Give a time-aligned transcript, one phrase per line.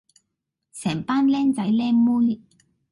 [0.73, 1.93] 成班 𡃁 仔 𡃁
[2.27, 2.41] 妹